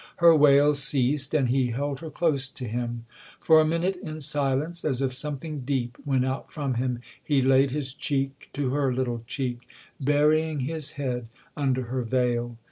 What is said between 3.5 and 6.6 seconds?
a minute, in silence, as if something deep went out